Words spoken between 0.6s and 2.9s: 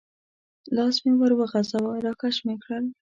لاس مې ور وغځاوه، را کش مې کړل.